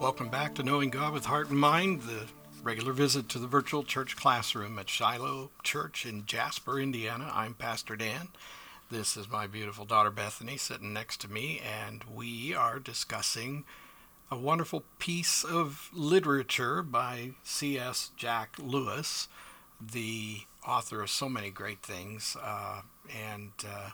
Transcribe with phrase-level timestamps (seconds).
[0.00, 2.24] Welcome back to Knowing God with Heart and Mind, the
[2.62, 7.30] regular visit to the virtual church classroom at Shiloh Church in Jasper, Indiana.
[7.34, 8.28] I'm Pastor Dan.
[8.90, 13.64] This is my beautiful daughter Bethany sitting next to me, and we are discussing
[14.30, 18.10] a wonderful piece of literature by C.S.
[18.16, 19.28] Jack Lewis,
[19.78, 22.38] the author of so many great things.
[22.42, 22.80] Uh,
[23.14, 23.90] and uh,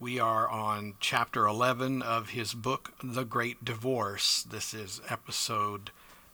[0.00, 4.42] we are on chapter 11 of his book, The Great Divorce.
[4.42, 5.90] This is episode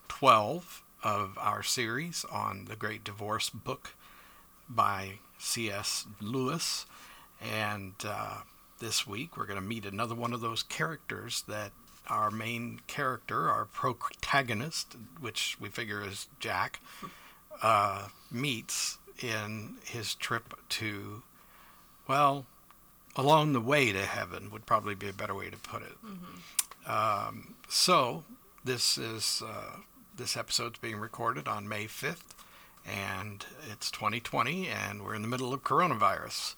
[0.07, 3.97] 12 of our series on The Great Divorce book
[4.69, 6.07] by C.S.
[6.21, 6.87] Lewis.
[7.43, 8.43] And uh,
[8.79, 11.73] this week we're going to meet another one of those characters that
[12.07, 16.79] our main character, our protagonist, which we figure is Jack,
[17.61, 21.25] uh, meets in his trip to,
[22.07, 22.47] well,
[23.17, 25.97] along the way to heaven would probably be a better way to put it.
[26.05, 26.91] Mm-hmm.
[26.91, 28.25] Um, so
[28.65, 29.79] this is uh,
[30.17, 32.35] this episode's being recorded on May fifth,
[32.87, 36.55] and it's 2020, and we're in the middle of coronavirus.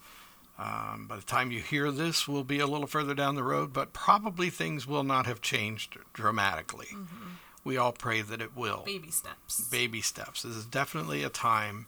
[0.58, 3.72] Um, by the time you hear this, we'll be a little further down the road,
[3.72, 6.88] but probably things will not have changed dramatically.
[6.92, 7.28] Mm-hmm.
[7.62, 8.82] We all pray that it will.
[8.84, 9.68] Baby steps.
[9.68, 10.42] Baby steps.
[10.42, 11.86] This is definitely a time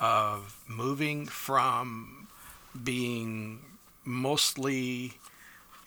[0.00, 2.28] of moving from
[2.82, 3.60] being
[4.06, 5.14] mostly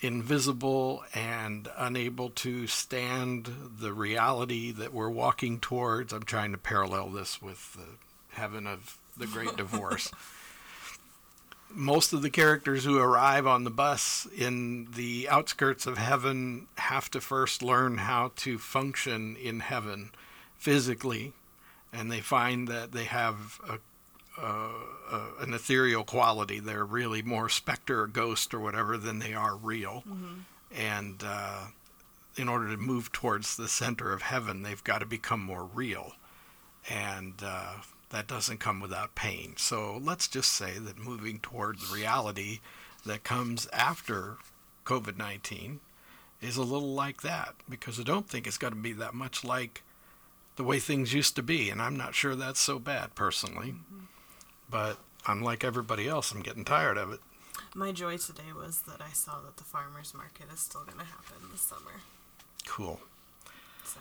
[0.02, 6.14] invisible and unable to stand the reality that we're walking towards.
[6.14, 10.12] I'm trying to parallel this with the heaven of the great divorce.
[11.72, 17.12] Most of the characters who arrive on the bus in the outskirts of heaven have
[17.12, 20.10] to first learn how to function in heaven
[20.58, 21.34] physically,
[21.94, 23.78] and they find that they have a
[25.40, 26.60] an ethereal quality.
[26.60, 30.04] They're really more specter or ghost or whatever than they are real.
[30.08, 30.34] Mm-hmm.
[30.76, 31.66] And uh,
[32.36, 36.14] in order to move towards the center of heaven, they've got to become more real.
[36.90, 37.74] And uh,
[38.10, 39.56] that doesn't come without pain.
[39.58, 42.60] So let's just say that moving toward the reality
[43.06, 44.38] that comes after
[44.86, 45.80] COVID 19
[46.42, 49.44] is a little like that because I don't think it's going to be that much
[49.44, 49.84] like
[50.56, 51.70] the way things used to be.
[51.70, 53.72] And I'm not sure that's so bad personally.
[53.72, 53.99] Mm-hmm.
[54.70, 54.98] But
[55.28, 57.20] unlike everybody else, I'm getting tired of it.
[57.76, 61.06] My joy today was that I saw that the farmers market is still going to
[61.06, 62.02] happen this summer.
[62.66, 63.00] Cool.
[63.84, 64.00] So.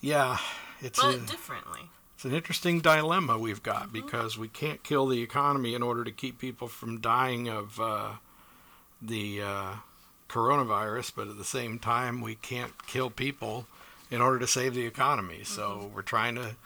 [0.00, 0.38] Yeah,
[0.80, 1.82] it's but a, differently.
[2.14, 3.92] It's an interesting dilemma we've got mm-hmm.
[3.92, 8.12] because we can't kill the economy in order to keep people from dying of uh,
[9.00, 9.74] the uh,
[10.28, 13.66] coronavirus, but at the same time we can't kill people
[14.10, 15.40] in order to save the economy.
[15.42, 15.54] Mm-hmm.
[15.54, 16.56] So we're trying to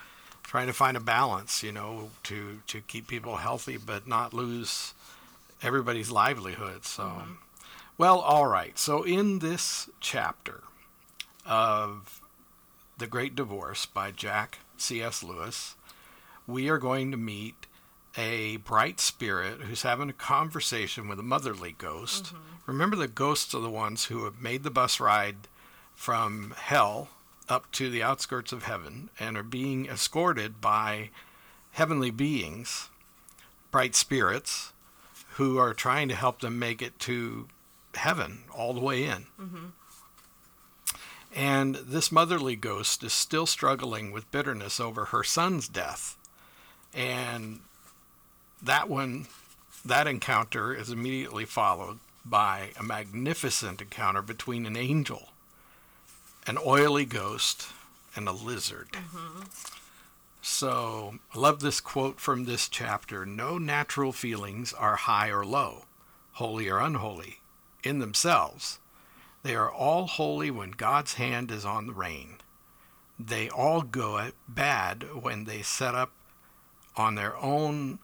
[0.47, 4.95] trying to find a balance, you know, to to keep people healthy but not lose
[5.63, 6.85] everybody's livelihood.
[6.85, 7.33] So, mm-hmm.
[7.99, 8.79] well, all right.
[8.79, 10.63] So in this chapter
[11.45, 12.21] of
[12.97, 15.23] The Great Divorce by Jack C.S.
[15.23, 15.75] Lewis,
[16.47, 17.67] we are going to meet
[18.17, 22.27] a bright spirit who's having a conversation with a motherly ghost.
[22.27, 22.37] Mm-hmm.
[22.67, 25.49] Remember, the ghosts are the ones who have made the bus ride
[25.95, 27.09] from hell
[27.49, 31.11] up to the outskirts of heaven and are being escorted by
[31.73, 32.89] heavenly beings,
[33.71, 34.73] bright spirits,
[35.35, 37.47] who are trying to help them make it to
[37.95, 39.27] heaven all the way in.
[39.41, 39.67] Mm-hmm.
[41.35, 46.17] And this motherly ghost is still struggling with bitterness over her son's death.
[46.95, 47.61] And
[48.63, 49.27] that one,
[49.85, 55.29] that encounter is immediately followed by a magnificent encounter between an angel
[56.47, 57.69] an oily ghost,
[58.15, 58.89] and a lizard.
[58.93, 59.43] Mm-hmm.
[60.41, 65.85] So I love this quote from this chapter No natural feelings are high or low,
[66.35, 67.41] holy or unholy,
[67.83, 68.79] in themselves.
[69.43, 72.39] They are all holy when God's hand is on the rein.
[73.19, 76.13] They all go bad when they set up
[76.97, 77.99] on their own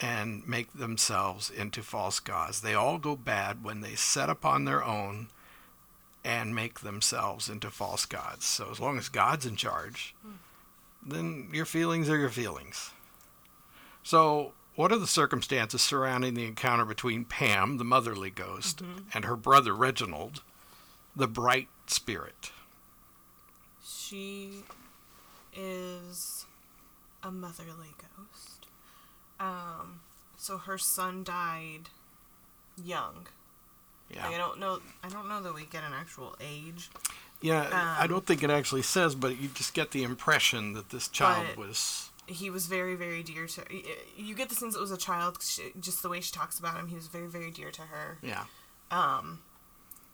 [0.00, 2.60] and make themselves into false gods.
[2.60, 5.28] They all go bad when they set upon their own
[6.26, 8.44] and make themselves into false gods.
[8.44, 10.12] So as long as God's in charge,
[11.00, 12.90] then your feelings are your feelings.
[14.02, 19.04] So, what are the circumstances surrounding the encounter between Pam, the motherly ghost, mm-hmm.
[19.14, 20.42] and her brother Reginald,
[21.14, 22.50] the bright spirit?
[23.84, 24.64] She
[25.56, 26.44] is
[27.22, 28.66] a motherly ghost.
[29.38, 30.00] Um,
[30.36, 31.88] so her son died
[32.82, 33.28] young.
[34.10, 34.24] Yeah.
[34.24, 34.80] Like, I don't know.
[35.02, 36.90] I don't know that we get an actual age.
[37.42, 40.90] Yeah, um, I don't think it actually says, but you just get the impression that
[40.90, 42.10] this child was.
[42.26, 43.62] He was very, very dear to.
[44.16, 45.38] You get the sense it was a child,
[45.78, 46.88] just the way she talks about him.
[46.88, 48.18] He was very, very dear to her.
[48.22, 48.44] Yeah.
[48.90, 49.40] Um,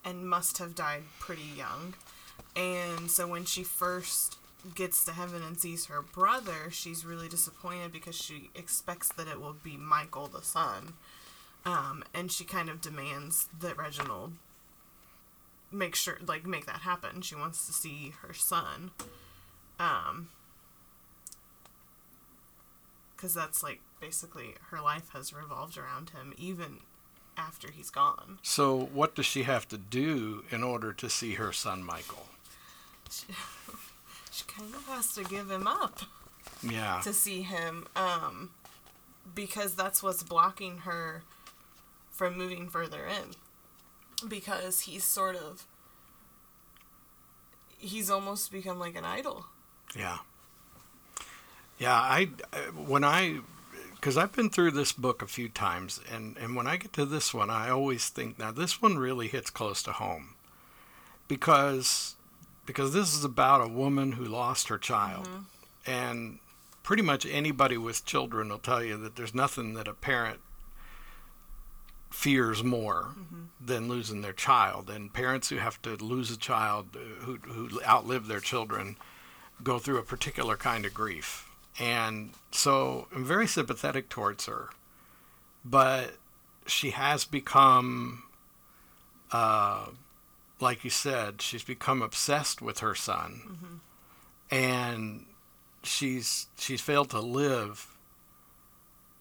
[0.05, 1.95] and must have died pretty young.
[2.57, 4.37] And so when she first
[4.75, 9.41] gets to heaven and sees her brother, she's really disappointed because she expects that it
[9.41, 10.95] will be Michael the son.
[11.65, 14.33] Um, and she kind of demands that Reginald
[15.71, 17.23] make sure, like, make that happen.
[17.23, 18.91] She wants to see her son.
[19.79, 20.29] Um,
[23.23, 26.79] because that's like basically her life has revolved around him, even
[27.37, 28.39] after he's gone.
[28.43, 32.27] So, what does she have to do in order to see her son Michael?
[33.09, 33.27] She,
[34.33, 36.01] she kind of has to give him up.
[36.69, 37.01] Yeah.
[37.05, 38.51] To see him, um,
[39.37, 41.23] because that's what's blocking her
[42.13, 43.35] from moving further in.
[44.29, 45.67] Because he's sort of.
[47.79, 49.47] He's almost become like an idol.
[49.97, 50.19] Yeah.
[51.79, 52.27] Yeah, I
[52.77, 53.41] when I
[53.97, 57.05] because I've been through this book a few times, and, and when I get to
[57.05, 60.35] this one, I always think now this one really hits close to home,
[61.29, 62.15] because
[62.67, 65.91] because this is about a woman who lost her child, mm-hmm.
[65.91, 66.39] and
[66.83, 70.41] pretty much anybody with children will tell you that there's nothing that a parent
[72.13, 73.43] fears more mm-hmm.
[73.61, 78.27] than losing their child, and parents who have to lose a child who who outlive
[78.27, 78.97] their children
[79.63, 81.49] go through a particular kind of grief
[81.79, 84.71] and so I'm very sympathetic towards her.
[85.65, 86.17] But
[86.67, 88.25] she has become,
[89.31, 89.87] uh,
[90.61, 93.43] like you said, she's become obsessed with her son.
[93.47, 94.55] Mm-hmm.
[94.55, 95.27] And
[95.83, 97.92] she's she's failed to live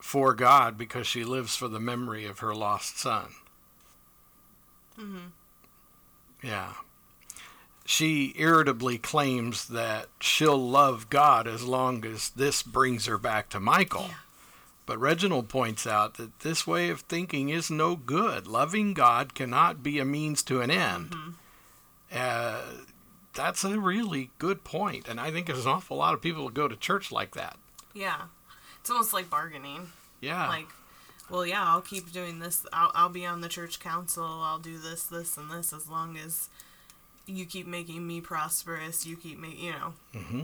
[0.02, 3.28] for God because she lives for the memory of her lost son.
[5.00, 5.28] Mm-hmm.
[6.44, 6.74] Yeah
[7.92, 13.60] she irritably claims that she'll love God as long as this brings her back to
[13.60, 14.06] Michael.
[14.08, 14.14] Yeah.
[14.86, 18.48] But Reginald points out that this way of thinking is no good.
[18.48, 21.12] Loving God cannot be a means to an end.
[21.12, 21.30] Mm-hmm.
[22.14, 22.62] Uh,
[23.34, 26.52] that's a really good point, and I think there's an awful lot of people who
[26.52, 27.58] go to church like that.
[27.94, 28.24] Yeah,
[28.82, 29.90] it's almost like bargaining.
[30.20, 30.68] Yeah, like,
[31.30, 32.66] well, yeah, I'll keep doing this.
[32.74, 34.26] I'll, I'll be on the church council.
[34.26, 36.50] I'll do this, this, and this as long as
[37.26, 39.06] you keep making me prosperous.
[39.06, 39.94] You keep me, you know.
[40.14, 40.42] Mm-hmm.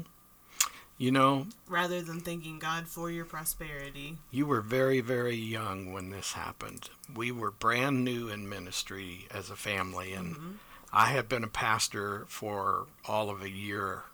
[1.00, 4.18] You know, rather than thanking God for your prosperity.
[4.32, 6.90] You were very, very young when this happened.
[7.14, 10.52] We were brand new in ministry as a family, and mm-hmm.
[10.92, 14.06] I had been a pastor for all of a year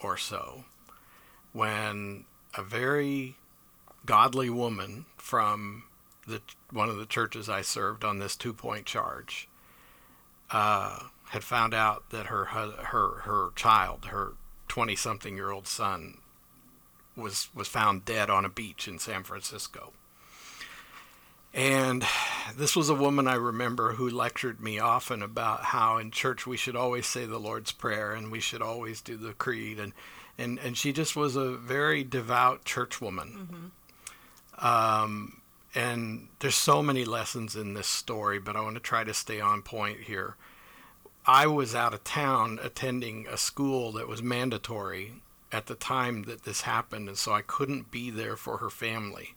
[0.00, 0.64] or so
[1.52, 2.24] when
[2.56, 3.36] a very
[4.06, 5.84] godly woman from
[6.26, 6.40] the
[6.70, 9.48] one of the churches I served on this two point charge
[10.50, 10.98] uh,
[11.28, 14.32] had found out that her her her child, her
[14.68, 16.18] 20 something year old son
[17.16, 19.92] was was found dead on a beach in San Francisco.
[21.52, 22.04] And
[22.56, 26.56] this was a woman I remember who lectured me often about how in church we
[26.56, 29.92] should always say the Lord's Prayer and we should always do the creed and
[30.36, 33.28] and, and she just was a very devout church woman.
[33.28, 33.66] Mm-hmm.
[34.58, 35.40] Um,
[35.74, 39.40] and there's so many lessons in this story, but I want to try to stay
[39.40, 40.36] on point here.
[41.26, 45.14] I was out of town attending a school that was mandatory
[45.50, 49.34] at the time that this happened, and so I couldn't be there for her family.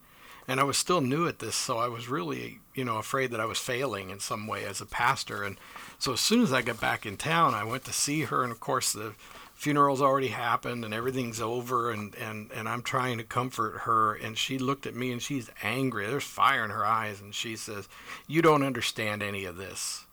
[0.47, 3.39] And I was still new at this, so I was really, you know, afraid that
[3.39, 5.43] I was failing in some way as a pastor.
[5.43, 5.57] And
[5.99, 8.51] so as soon as I got back in town, I went to see her, and
[8.51, 9.13] of course the
[9.57, 14.37] funeral's already happened and everything's over and, and, and I'm trying to comfort her and
[14.37, 16.05] she looked at me and she's angry.
[16.05, 17.89] There's fire in her eyes and she says,
[18.27, 20.05] You don't understand any of this.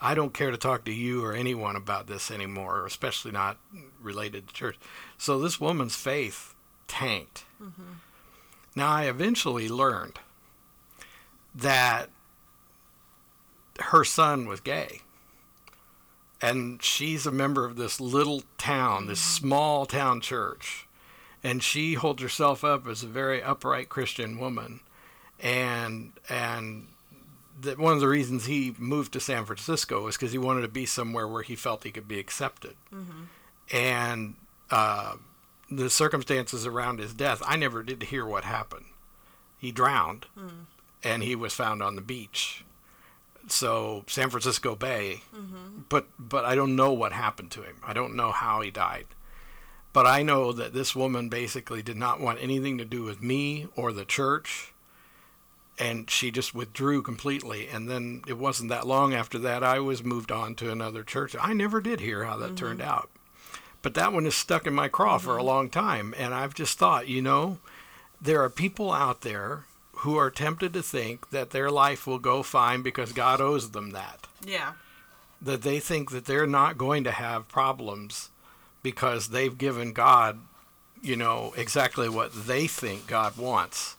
[0.00, 3.58] I don't care to talk to you or anyone about this anymore, especially not
[4.00, 4.78] related to church.
[5.18, 6.54] So this woman's faith
[6.88, 7.44] tanked.
[7.62, 7.82] Mm-hmm.
[8.74, 10.18] Now, I eventually learned
[11.54, 12.08] that
[13.78, 15.02] her son was gay.
[16.42, 19.46] And she's a member of this little town, this mm-hmm.
[19.46, 20.86] small town church.
[21.42, 24.80] And she holds herself up as a very upright Christian woman.
[25.38, 26.88] And, and
[27.60, 30.68] that one of the reasons he moved to San Francisco was because he wanted to
[30.68, 32.76] be somewhere where he felt he could be accepted.
[32.92, 33.22] Mm-hmm.
[33.72, 34.34] And
[34.70, 35.16] uh,
[35.70, 38.86] the circumstances around his death, I never did hear what happened.
[39.58, 40.64] He drowned, mm.
[41.04, 42.64] and he was found on the beach.
[43.48, 45.82] So San Francisco Bay, mm-hmm.
[45.88, 47.76] but but I don't know what happened to him.
[47.84, 49.06] I don't know how he died.
[49.92, 53.66] But I know that this woman basically did not want anything to do with me
[53.74, 54.72] or the church
[55.80, 57.66] and she just withdrew completely.
[57.66, 61.34] And then it wasn't that long after that I was moved on to another church.
[61.40, 62.54] I never did hear how that mm-hmm.
[62.56, 63.10] turned out,
[63.80, 65.24] but that one is stuck in my craw mm-hmm.
[65.24, 65.46] for a mm-hmm.
[65.46, 66.14] long time.
[66.18, 67.58] And I've just thought, you know,
[68.20, 69.64] there are people out there
[70.00, 73.90] who are tempted to think that their life will go fine because God owes them
[73.90, 74.26] that.
[74.44, 74.72] Yeah.
[75.42, 78.30] that they think that they're not going to have problems
[78.82, 80.38] because they've given God,
[81.02, 83.96] you know, exactly what they think God wants.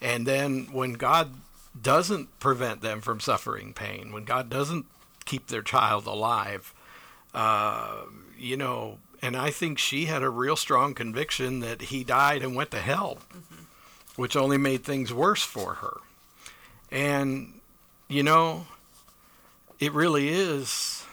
[0.00, 1.32] And then when God
[1.80, 4.86] doesn't prevent them from suffering pain, when God doesn't
[5.24, 6.74] keep their child alive,
[7.34, 8.02] uh,
[8.38, 12.54] you know, and I think she had a real strong conviction that he died and
[12.54, 13.57] went to hell, mm-hmm.
[14.18, 15.98] Which only made things worse for her.
[16.90, 17.60] And,
[18.08, 18.66] you know,
[19.78, 21.04] it really is.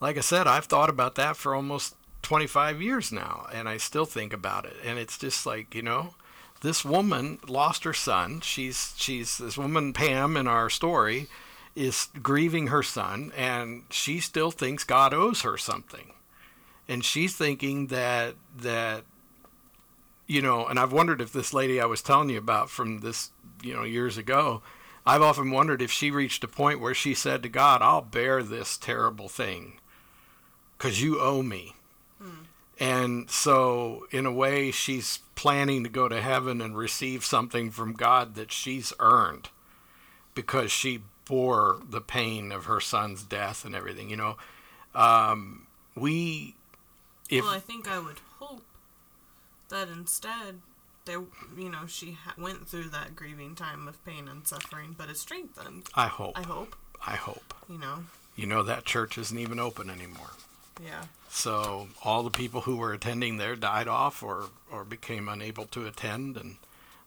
[0.00, 4.06] Like I said, I've thought about that for almost 25 years now, and I still
[4.06, 4.76] think about it.
[4.82, 6.14] And it's just like, you know,
[6.62, 8.40] this woman lost her son.
[8.40, 11.26] She's she's this woman Pam in our story
[11.76, 16.12] is grieving her son, and she still thinks God owes her something,
[16.88, 19.04] and she's thinking that that
[20.28, 20.66] you know.
[20.66, 23.32] And I've wondered if this lady I was telling you about from this
[23.62, 24.62] you know years ago
[25.08, 28.42] I've often wondered if she reached a point where she said to God, I'll bear
[28.42, 29.78] this terrible thing
[30.76, 31.76] because you owe me.
[32.20, 32.44] Hmm.
[32.78, 37.94] And so, in a way, she's planning to go to heaven and receive something from
[37.94, 39.48] God that she's earned
[40.34, 44.10] because she bore the pain of her son's death and everything.
[44.10, 44.36] You know,
[44.94, 46.54] um, we.
[47.30, 48.62] If, well, I think I would hope
[49.68, 50.60] that instead
[51.04, 51.22] there,
[51.56, 55.20] you know, she ha- went through that grieving time of pain and suffering, but is
[55.20, 55.84] strengthened.
[55.94, 56.38] I hope.
[56.38, 56.76] I hope.
[57.06, 57.54] I hope.
[57.68, 58.04] You know.
[58.36, 60.30] You know that church isn't even open anymore.
[60.84, 61.04] Yeah.
[61.28, 65.86] So all the people who were attending there died off or or became unable to
[65.86, 66.56] attend, and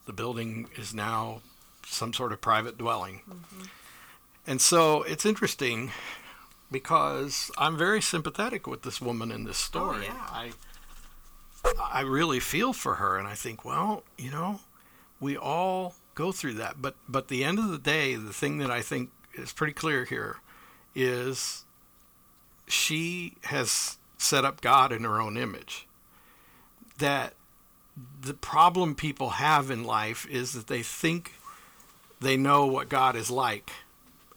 [0.05, 1.41] the building is now
[1.85, 3.21] some sort of private dwelling.
[3.29, 3.63] Mm-hmm.
[4.47, 5.91] And so it's interesting
[6.71, 10.07] because I'm very sympathetic with this woman in this story.
[10.09, 10.27] Oh, yeah.
[10.29, 10.51] I
[11.91, 14.61] I really feel for her, and I think, well, you know,
[15.19, 16.81] we all go through that.
[16.81, 20.05] But but the end of the day, the thing that I think is pretty clear
[20.05, 20.37] here
[20.95, 21.65] is
[22.67, 25.87] she has set up God in her own image.
[26.97, 27.33] That
[28.21, 31.33] the problem people have in life is that they think
[32.19, 33.71] they know what God is like,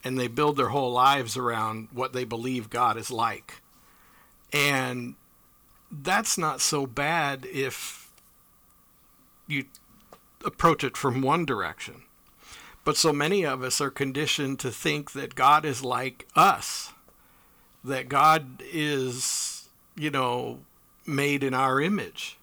[0.03, 3.61] and they build their whole lives around what they believe God is like.
[4.53, 5.15] And
[6.03, 8.11] that's not so bad if
[9.47, 9.65] you
[10.45, 12.03] approach it from one direction.
[12.85, 16.93] But so many of us are conditioned to think that God is like us,
[17.83, 20.61] that God is, you know,
[21.07, 22.39] made in our image.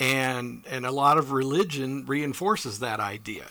[0.00, 3.46] And and a lot of religion reinforces that idea.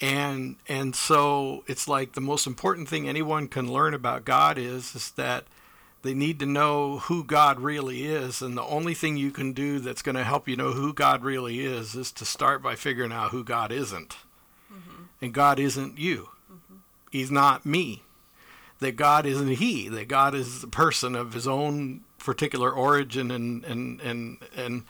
[0.00, 4.94] And and so it's like the most important thing anyone can learn about God is
[4.94, 5.44] is that
[6.08, 8.40] they need to know who God really is.
[8.40, 11.22] And the only thing you can do that's going to help you know who God
[11.22, 14.16] really is is to start by figuring out who God isn't.
[14.72, 15.02] Mm-hmm.
[15.20, 16.76] And God isn't you, mm-hmm.
[17.12, 18.04] He's not me.
[18.80, 23.62] That God isn't He, that God is a person of His own particular origin and,
[23.64, 24.84] and, and, and,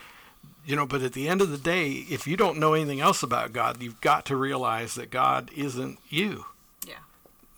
[0.65, 3.25] you know, but at the end of the day, if you don't know anything else
[3.25, 6.45] about God, you've got to realize that God isn't you.
[6.87, 7.01] Yeah.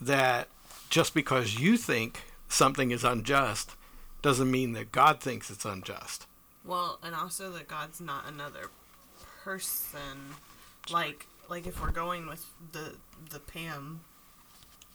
[0.00, 0.48] That
[0.88, 3.76] just because you think something is unjust
[4.20, 6.26] doesn't mean that God thinks it's unjust.
[6.64, 8.66] Well, and also that God's not another
[9.42, 10.34] person.
[10.90, 12.96] Like like if we're going with the
[13.30, 14.00] the Pam.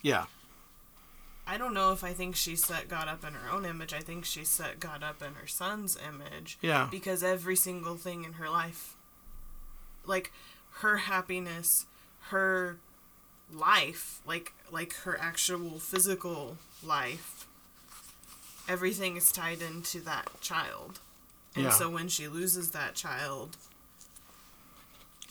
[0.02, 0.26] Yeah.
[1.48, 3.94] I don't know if I think she set God up in her own image.
[3.94, 6.58] I think she set God up in her son's image.
[6.62, 6.88] Yeah.
[6.90, 8.96] Because every single thing in her life,
[10.06, 10.32] like
[10.80, 11.86] her happiness,
[12.30, 12.78] her
[13.54, 17.45] life, like like her actual physical life,
[18.68, 21.00] everything is tied into that child.
[21.56, 21.70] And yeah.
[21.72, 23.58] so when she loses that child.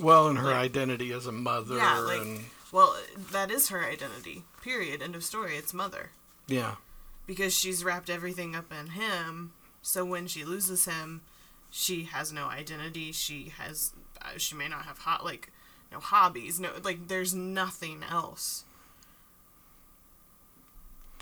[0.01, 1.77] Well, and her like, identity as a mother.
[1.77, 2.41] Yeah, like, and...
[2.73, 2.97] well,
[3.33, 4.43] that is her identity.
[4.63, 5.03] Period.
[5.03, 5.57] End of story.
[5.57, 6.11] It's mother.
[6.47, 6.77] Yeah.
[7.27, 9.53] Because she's wrapped everything up in him.
[9.83, 11.21] So when she loses him,
[11.71, 13.13] she has no identity.
[13.13, 13.93] She has.
[14.21, 15.51] Uh, she may not have hot like
[15.93, 16.59] no hobbies.
[16.59, 18.65] No, like there's nothing else.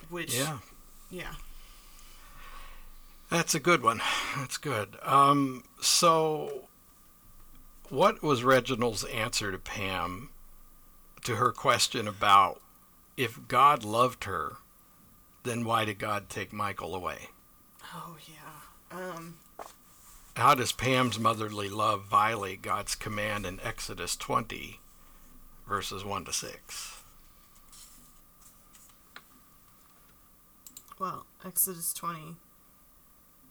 [0.09, 0.37] Which.
[0.37, 0.59] Yeah.
[1.11, 1.35] Yeah.
[3.33, 4.03] That's a good one.
[4.37, 4.99] That's good.
[5.03, 6.69] Um, so,
[7.89, 10.29] what was Reginald's answer to Pam
[11.25, 12.61] to her question about
[13.17, 14.57] if God loved her,
[15.45, 17.29] then why did God take Michael away?
[17.95, 18.99] Oh yeah.
[18.99, 19.39] Um.
[20.37, 24.79] How does Pam's motherly love violate God's command in Exodus 20,
[25.67, 27.03] verses 1 to 6?
[30.99, 32.37] Well, Exodus 20,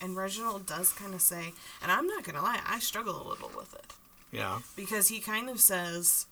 [0.00, 3.50] and Reginald does kind of say, and I'm not gonna lie, I struggle a little
[3.56, 3.92] with it.
[4.30, 4.60] Yeah.
[4.76, 6.26] Because he kind of says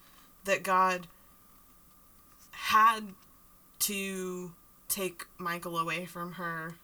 [0.44, 1.06] that God
[2.50, 3.14] had
[3.80, 4.52] to
[4.88, 6.74] take Michael away from her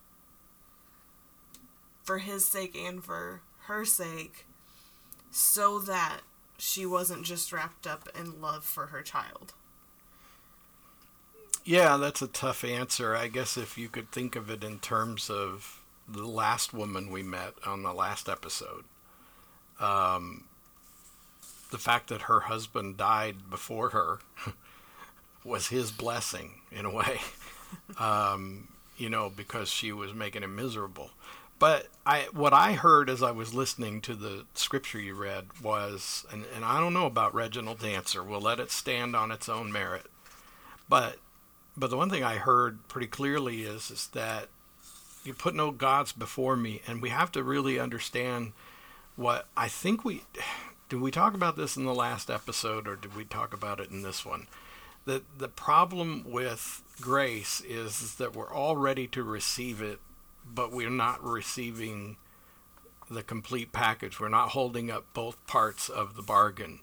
[2.02, 4.47] for his sake and for her sake
[5.30, 6.20] so that
[6.56, 9.52] she wasn't just wrapped up in love for her child.
[11.64, 13.14] Yeah, that's a tough answer.
[13.14, 15.77] I guess if you could think of it in terms of
[16.08, 18.84] the last woman we met on the last episode,
[19.78, 20.44] um,
[21.70, 24.20] the fact that her husband died before her
[25.44, 27.20] was his blessing in a way,
[27.98, 31.10] um, you know, because she was making him miserable.
[31.58, 36.24] But I, what I heard as I was listening to the scripture you read was,
[36.32, 39.72] and, and I don't know about Reginald's answer, We'll let it stand on its own
[39.72, 40.06] merit.
[40.88, 41.16] But,
[41.76, 44.48] but the one thing I heard pretty clearly is, is that
[45.25, 48.52] you put no gods before me, and we have to really understand
[49.16, 50.22] what I think we
[50.88, 51.00] did.
[51.00, 54.02] We talk about this in the last episode, or did we talk about it in
[54.02, 54.46] this one?
[55.04, 60.00] The the problem with grace is, that we're all ready to receive it
[60.54, 62.16] but we're not receiving
[63.10, 64.20] the complete package.
[64.20, 66.80] We're not holding up both parts of the bargain.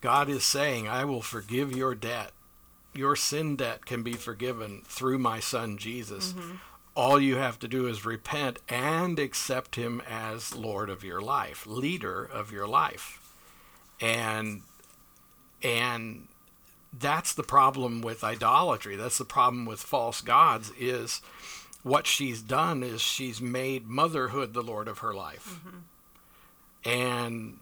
[0.00, 2.32] God is saying, I will forgive your debt.
[2.94, 6.32] Your sin debt can be forgiven through my son Jesus.
[6.32, 6.56] Mm-hmm.
[6.96, 11.66] All you have to do is repent and accept him as Lord of your life,
[11.66, 13.20] leader of your life.
[14.00, 14.62] And
[15.62, 16.28] and
[16.92, 18.96] that's the problem with idolatry.
[18.96, 21.20] That's the problem with false gods is
[21.82, 25.60] what she's done is she's made motherhood the Lord of her life.
[25.60, 26.90] Mm-hmm.
[26.90, 27.58] And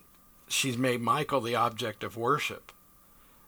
[0.49, 2.73] she's made Michael the object of worship.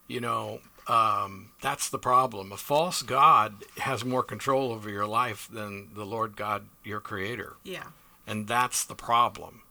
[0.09, 2.53] You know, um, that's the problem.
[2.53, 7.55] A false God has more control over your life than the Lord God, your creator.
[7.65, 7.87] Yeah.
[8.27, 9.63] And that's the problem.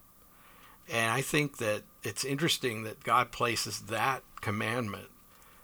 [0.91, 5.07] And I think that it's interesting that God places that commandment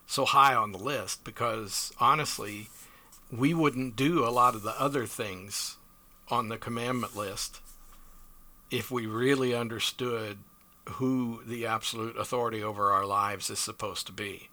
[0.08, 2.70] so high on the list because honestly,
[3.32, 5.78] we wouldn't do a lot of the other things
[6.30, 7.60] on the commandment list
[8.70, 10.38] if we really understood
[10.90, 14.50] who the absolute authority over our lives is supposed to be.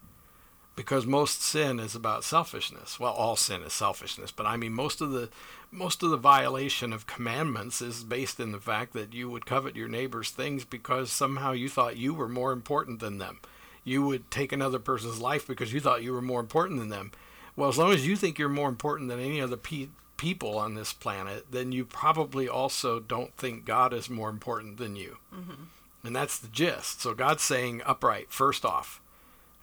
[0.79, 2.99] Because most sin is about selfishness.
[2.99, 5.29] Well, all sin is selfishness, but I mean most of the
[5.71, 9.75] most of the violation of commandments is based in the fact that you would covet
[9.75, 13.39] your neighbor's things because somehow you thought you were more important than them.
[13.83, 17.11] You would take another person's life because you thought you were more important than them
[17.59, 20.75] well, as long as you think you're more important than any other pe- people on
[20.75, 25.17] this planet, then you probably also don't think God is more important than you.
[25.35, 25.63] Mm-hmm.
[26.05, 27.01] And that's the gist.
[27.01, 29.01] So God's saying upright, first off,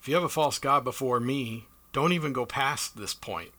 [0.07, 3.51] if you have a false God before me, don't even go past this point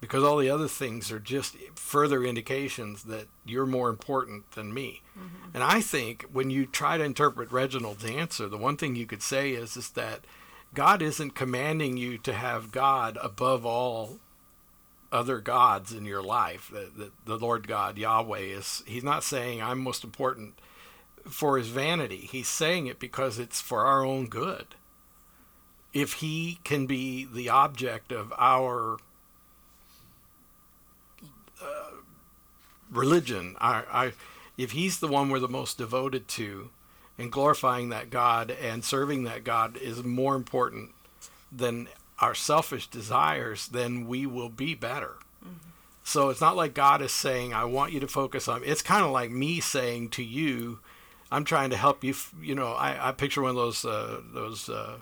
[0.00, 5.02] because all the other things are just further indications that you're more important than me.
[5.14, 5.50] Mm-hmm.
[5.52, 9.20] And I think when you try to interpret Reginald's answer, the one thing you could
[9.22, 10.20] say is, is that
[10.72, 14.20] God isn't commanding you to have God above all
[15.12, 16.70] other gods in your life.
[16.72, 20.54] The, the, the, Lord God, Yahweh, is, he's not saying I'm most important
[21.28, 22.26] for his vanity.
[22.32, 24.68] He's saying it because it's for our own good.
[25.92, 28.98] If he can be the object of our
[31.62, 31.90] uh,
[32.90, 34.12] religion, our, our,
[34.56, 36.70] if he's the one we're the most devoted to,
[37.18, 40.90] and glorifying that God and serving that God is more important
[41.50, 41.88] than
[42.20, 45.16] our selfish desires, then we will be better.
[45.44, 45.70] Mm-hmm.
[46.04, 49.04] So it's not like God is saying, I want you to focus on, it's kind
[49.04, 50.78] of like me saying to you,
[51.30, 52.14] I'm trying to help you.
[52.40, 54.98] You know, I, I picture one of those, uh, those, uh,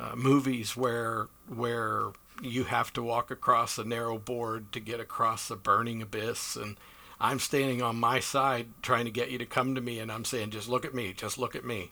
[0.00, 2.06] uh, movies where, where
[2.42, 6.76] you have to walk across a narrow board to get across a burning abyss and,
[7.20, 10.24] I'm standing on my side trying to get you to come to me, and I'm
[10.24, 11.90] saying, just look at me, just look at me.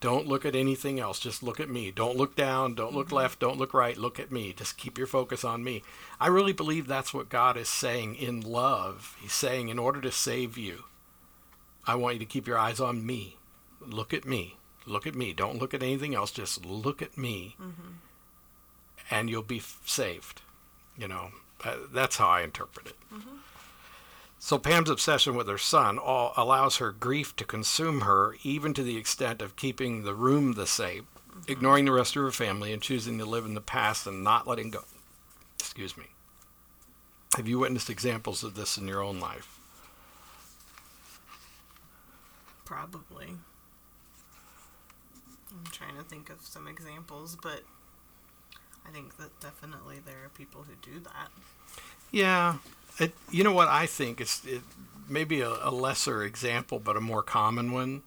[0.00, 1.92] Don't look at anything else, just look at me.
[1.92, 3.16] Don't look down, don't look mm-hmm.
[3.16, 4.52] left, don't look right, look at me.
[4.52, 5.82] Just keep your focus on me.
[6.20, 9.16] I really believe that's what God is saying in love.
[9.20, 10.84] He's saying, in order to save you,
[11.86, 13.36] I want you to keep your eyes on me.
[13.80, 14.56] Look at me.
[14.86, 15.32] Look at me.
[15.32, 17.92] Don't look at anything else, just look at me, mm-hmm.
[19.10, 20.42] and you'll be saved.
[20.98, 21.30] You know,
[21.92, 22.96] that's how I interpret it.
[23.12, 23.36] Mm-hmm.
[24.38, 28.82] So Pam's obsession with her son all allows her grief to consume her, even to
[28.82, 31.50] the extent of keeping the room the same, mm-hmm.
[31.50, 34.46] ignoring the rest of her family, and choosing to live in the past and not
[34.46, 34.84] letting go.
[35.58, 36.04] Excuse me.
[37.36, 39.58] Have you witnessed examples of this in your own life?
[42.64, 43.28] Probably.
[45.54, 47.62] I'm trying to think of some examples, but
[48.86, 51.30] I think that definitely there are people who do that.
[52.10, 52.56] Yeah,
[52.98, 54.62] it, you know what I think it's it,
[55.08, 58.02] maybe a, a, lesser example, but a more common one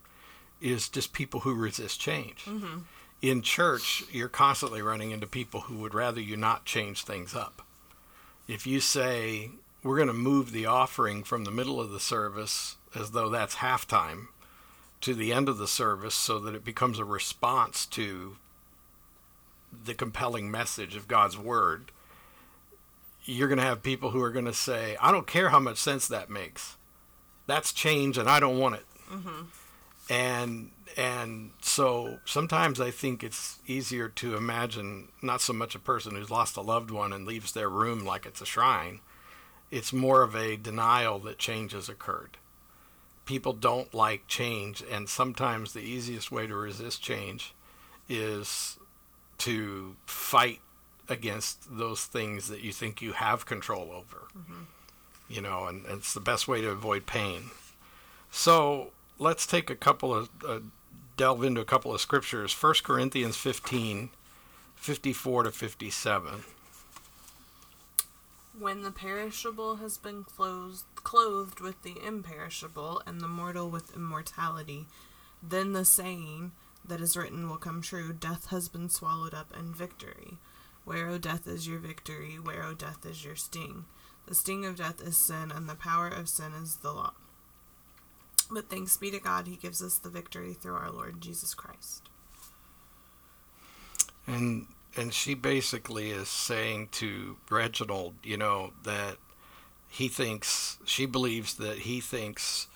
[0.62, 2.46] is just people who resist change.
[2.46, 2.80] Mm-hmm.
[3.22, 7.64] In church, you're constantly running into people who would rather you not change things up.
[8.48, 9.52] If you say
[9.84, 13.56] we're going to move the offering from the middle of the service as though that's
[13.56, 14.28] halftime
[15.02, 18.38] to the end of the service so that it becomes a response to
[19.86, 21.92] the compelling message of God's word,
[23.26, 25.78] you're going to have people who are going to say, I don't care how much
[25.78, 26.78] sense that makes.
[27.46, 28.86] That's change and I don't want it.
[29.12, 29.44] Mm-hmm.
[30.10, 36.16] And and so sometimes I think it's easier to imagine not so much a person
[36.16, 39.02] who's lost a loved one and leaves their room like it's a shrine.
[39.70, 42.38] It's more of a denial that change has occurred.
[43.28, 47.54] People don't like change, and sometimes the easiest way to resist change
[48.10, 48.80] is
[49.40, 50.62] to fight
[51.10, 54.28] against those things that you think you have control over.
[54.36, 54.64] Mm-hmm.
[55.30, 57.52] You know, and, and, it's the best way to avoid pain.
[58.32, 60.60] So let's take a couple of, uh,
[61.18, 62.54] delve into a couple of scriptures.
[62.54, 64.10] 1 Corinthians 15,
[64.76, 66.44] 54 to 57.
[68.60, 74.88] When the perishable has been clothed, clothed with the imperishable, and the mortal with immortality,
[75.44, 76.52] then the saying,
[76.88, 80.38] that is written will come true death has been swallowed up in victory.
[80.86, 82.40] Where, O death, is your victory?
[82.42, 83.86] Where, O death, is your sting?
[84.26, 87.14] The sting of death is sin, and the power of sin is the law.
[88.50, 92.04] But thanks be to God, He gives us the victory through our Lord Jesus Christ.
[94.26, 99.18] And and she basically is saying to Reginald, you know, that
[99.90, 102.68] he thinks she believes that he thinks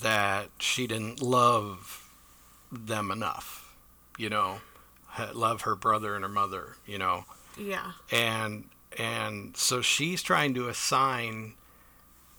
[0.00, 2.08] that she didn't love
[2.70, 3.74] them enough,
[4.16, 4.58] you know,
[5.34, 7.24] love her brother and her mother, you know.
[7.56, 7.92] Yeah.
[8.12, 8.64] And
[8.96, 11.54] and so she's trying to assign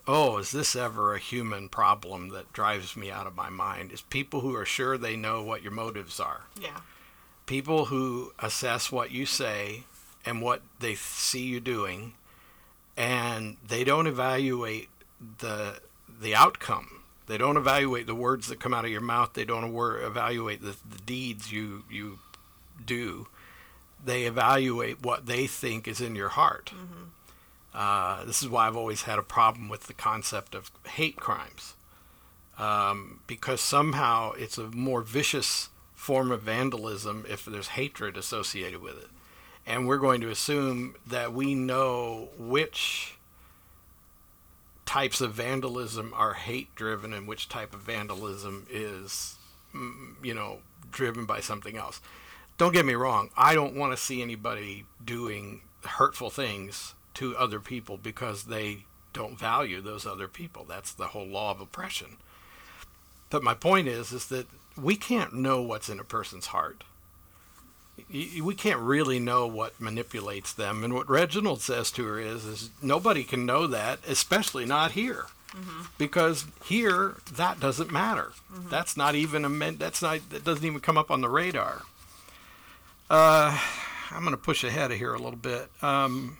[0.09, 3.91] oh, is this ever a human problem that drives me out of my mind?
[3.91, 6.41] Is people who are sure they know what your motives are.
[6.59, 6.79] Yeah.
[7.49, 9.83] People who assess what you say
[10.25, 12.13] and what they see you doing
[12.95, 14.89] and they don't evaluate
[15.39, 15.79] the
[16.21, 19.33] the outcome they don't evaluate the words that come out of your mouth.
[19.33, 22.17] They don't evaluate the, the deeds you you
[22.83, 23.27] do.
[24.03, 26.73] They evaluate what they think is in your heart.
[26.75, 27.03] Mm-hmm.
[27.71, 31.75] Uh, this is why I've always had a problem with the concept of hate crimes,
[32.57, 38.97] um, because somehow it's a more vicious form of vandalism if there's hatred associated with
[38.97, 39.09] it.
[39.67, 43.17] And we're going to assume that we know which
[44.85, 49.35] types of vandalism are hate driven and which type of vandalism is,
[49.75, 50.59] mm, you know,
[50.89, 51.99] driven by something else.
[52.57, 57.59] Don't get me wrong, I don't want to see anybody doing hurtful things to other
[57.59, 60.63] people because they don't value those other people.
[60.63, 62.17] That's the whole law of oppression.
[63.29, 64.47] But my point is is that
[64.81, 66.83] we can't know what's in a person's heart
[68.11, 70.83] we can't really know what manipulates them.
[70.83, 75.25] And what Reginald says to her is, is nobody can know that, especially not here,
[75.49, 75.83] mm-hmm.
[75.97, 78.31] because here that doesn't matter.
[78.51, 78.69] Mm-hmm.
[78.69, 81.83] That's not even a that's not that doesn't even come up on the radar.
[83.09, 83.59] Uh,
[84.11, 85.69] I'm going to push ahead of here a little bit.
[85.81, 86.37] Um,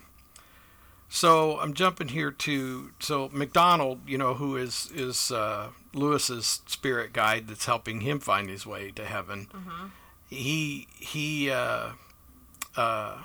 [1.09, 7.11] so I'm jumping here to so MacDonald, you know, who is is uh, Lewis's spirit
[7.13, 9.47] guide that's helping him find his way to heaven.
[9.53, 9.87] Mm-hmm
[10.29, 11.89] he he uh,
[12.77, 13.17] uh,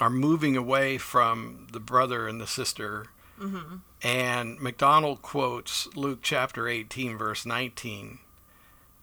[0.00, 3.06] are moving away from the brother and the sister.
[3.40, 3.76] Mm-hmm.
[4.02, 8.18] And MacDonald quotes Luke chapter 18, verse 19,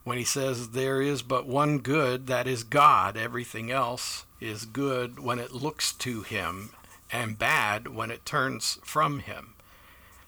[0.04, 3.18] when he says, There is but one good, that is God.
[3.18, 6.70] Everything else is good when it looks to him,
[7.12, 9.54] and bad when it turns from him.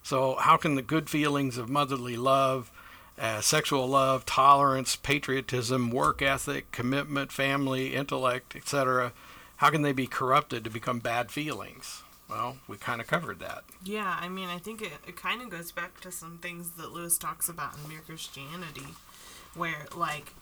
[0.01, 2.71] So, how can the good feelings of motherly love,
[3.17, 9.13] uh, sexual love, tolerance, patriotism, work ethic, commitment, family, intellect, etc.
[9.57, 12.03] How can they be corrupted to become bad feelings?
[12.29, 13.63] Well, we kind of covered that.
[13.83, 16.91] Yeah, I mean, I think it, it kind of goes back to some things that
[16.91, 18.87] Lewis talks about in Mere Christianity,
[19.53, 20.33] where, like,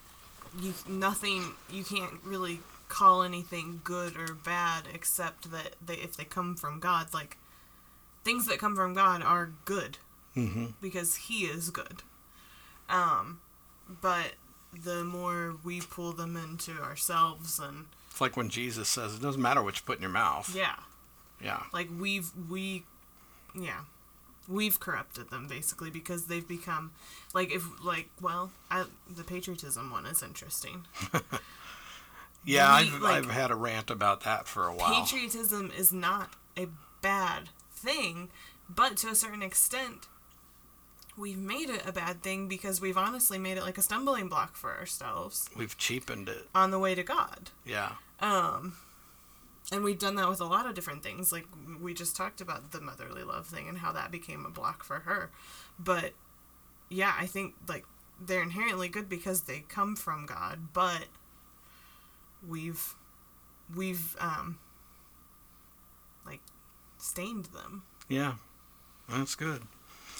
[0.59, 2.59] you nothing, you can't really
[2.91, 7.37] call anything good or bad except that they, if they come from God, like,
[8.23, 9.97] things that come from God are good.
[10.35, 10.67] Mm-hmm.
[10.81, 12.03] Because He is good.
[12.89, 13.39] Um,
[14.01, 14.33] but
[14.83, 19.41] the more we pull them into ourselves and it's like when Jesus says it doesn't
[19.41, 20.53] matter what you put in your mouth.
[20.55, 20.75] Yeah.
[21.43, 21.63] Yeah.
[21.73, 22.83] Like we've we
[23.55, 23.81] yeah
[24.47, 26.91] we've corrupted them basically because they've become
[27.33, 30.85] like if like well I, the patriotism one is interesting
[32.45, 34.93] yeah we, I've, like, I've had a rant about that for a while.
[35.01, 36.67] patriotism is not a
[37.01, 38.29] bad thing
[38.69, 40.07] but to a certain extent
[41.17, 44.55] we've made it a bad thing because we've honestly made it like a stumbling block
[44.55, 45.49] for ourselves.
[45.55, 46.47] We've cheapened it.
[46.55, 47.51] On the way to god.
[47.65, 47.91] Yeah.
[48.21, 48.77] Um
[49.73, 51.45] and we've done that with a lot of different things like
[51.81, 54.99] we just talked about the motherly love thing and how that became a block for
[55.01, 55.31] her.
[55.77, 56.13] But
[56.91, 57.85] yeah i think like
[58.19, 61.05] they're inherently good because they come from god but
[62.47, 62.95] we've
[63.75, 64.59] we've um
[66.25, 66.41] like
[66.97, 67.83] stained them.
[68.07, 68.33] Yeah
[69.09, 69.63] that's good.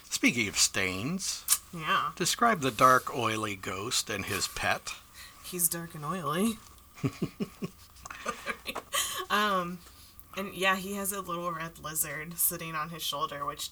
[0.09, 2.11] Speaking of stains yeah.
[2.15, 4.95] describe the dark oily ghost and his pet.
[5.43, 6.57] He's dark and oily.
[9.31, 9.79] Um,
[10.37, 13.69] and yeah, he has a little red lizard sitting on his shoulder, which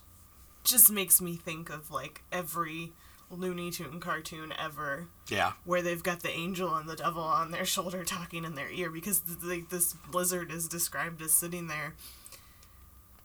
[0.64, 2.94] just makes me think of like every
[3.32, 5.08] Looney Tune cartoon ever.
[5.28, 5.54] Yeah.
[5.63, 8.89] Where they've got the angel and the devil on their shoulder talking in their ear
[8.89, 11.94] because like this lizard is described as sitting there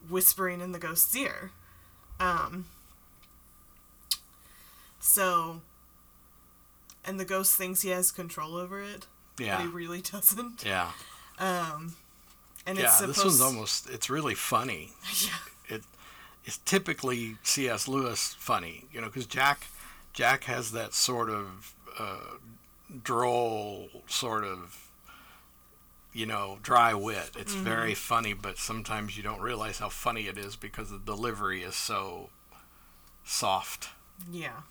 [0.09, 1.51] whispering in the ghost's ear.
[2.19, 2.65] Um
[4.99, 5.61] so
[7.03, 9.07] and the ghost thinks he has control over it.
[9.39, 9.57] Yeah.
[9.57, 10.63] But he really doesn't.
[10.63, 10.91] Yeah.
[11.39, 11.95] Um
[12.67, 14.91] and yeah, this one's almost it's really funny.
[15.25, 15.77] Yeah.
[15.77, 15.83] It
[16.45, 17.87] it's typically C.S.
[17.87, 19.65] Lewis funny, you know, because Jack
[20.15, 22.37] Jack has that sort of uh,
[23.03, 24.89] droll sort of
[26.13, 27.31] you know dry wit.
[27.37, 27.63] It's mm-hmm.
[27.65, 31.75] very funny, but sometimes you don't realize how funny it is because the delivery is
[31.75, 32.29] so
[33.25, 33.89] soft.
[34.31, 34.61] Yeah.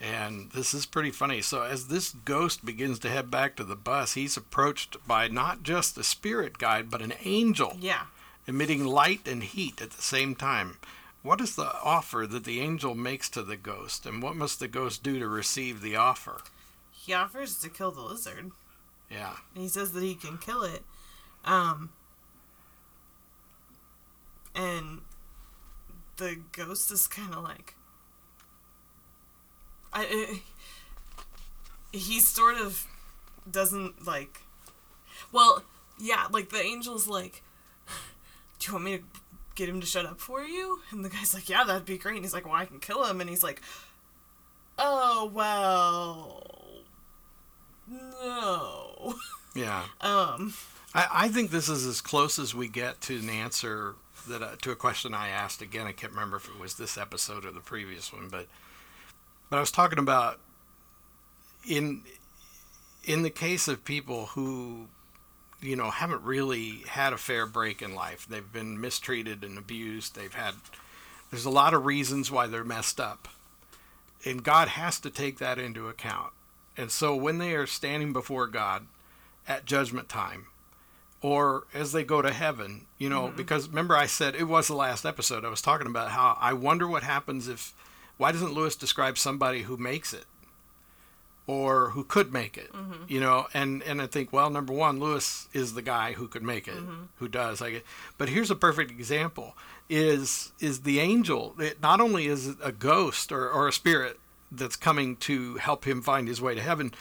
[0.00, 1.42] And this is pretty funny.
[1.42, 5.62] So, as this ghost begins to head back to the bus, he's approached by not
[5.62, 7.76] just a spirit guide, but an angel.
[7.78, 8.04] Yeah.
[8.46, 10.78] Emitting light and heat at the same time.
[11.22, 14.68] What is the offer that the angel makes to the ghost, and what must the
[14.68, 16.40] ghost do to receive the offer?
[16.90, 18.52] He offers to kill the lizard.
[19.10, 19.34] Yeah.
[19.54, 20.82] And he says that he can kill it.
[21.44, 21.90] Um,
[24.54, 25.00] and
[26.16, 27.74] the ghost is kind of like,
[29.92, 30.40] I,
[31.92, 32.86] he sort of
[33.50, 34.42] doesn't like.
[35.32, 35.64] Well,
[35.98, 37.42] yeah, like the angel's like,
[38.58, 39.04] "Do you want me to
[39.58, 42.16] get him to shut up for you?" And the guy's like, "Yeah, that'd be great."
[42.16, 43.60] And he's like, "Well, I can kill him." And he's like,
[44.78, 46.46] "Oh well,
[47.86, 49.14] no."
[49.54, 49.84] Yeah.
[50.00, 50.54] um.
[50.94, 53.94] I, I think this is as close as we get to an answer
[54.28, 55.60] that uh, to a question I asked.
[55.60, 58.46] Again, I can't remember if it was this episode or the previous one, but
[59.50, 60.40] but I was talking about
[61.66, 62.02] in
[63.04, 64.88] in the case of people who
[65.60, 68.26] you know haven't really had a fair break in life.
[68.28, 70.14] They've been mistreated and abused.
[70.14, 70.54] They've had
[71.30, 73.28] there's a lot of reasons why they're messed up.
[74.24, 76.32] And God has to take that into account.
[76.76, 78.86] And so when they are standing before God
[79.46, 80.46] at judgment time,
[81.20, 83.36] or as they go to heaven, you know, mm-hmm.
[83.36, 86.52] because remember I said it was the last episode, I was talking about how I
[86.52, 87.74] wonder what happens if
[88.16, 90.24] why doesn't Lewis describe somebody who makes it
[91.48, 92.72] or who could make it?
[92.72, 93.04] Mm-hmm.
[93.08, 96.44] You know, and and I think well, number one, Lewis is the guy who could
[96.44, 97.04] make it, mm-hmm.
[97.16, 97.60] who does.
[97.60, 97.84] I get,
[98.18, 99.56] but here's a perfect example:
[99.88, 101.56] is is the angel?
[101.58, 104.20] It not only is it a ghost or or a spirit
[104.52, 106.92] that's coming to help him find his way to heaven,